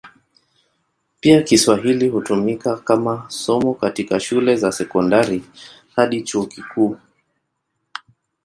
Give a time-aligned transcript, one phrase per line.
[1.19, 5.43] Pia Kiswahili hutumika kama somo katika shule za sekondari
[5.95, 6.97] hadi chuo kikuu.